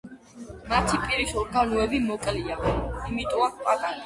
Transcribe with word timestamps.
მათი 0.71 0.99
პირის 1.03 1.33
ორგანოები 1.43 2.01
მოკლეა. 2.07 2.59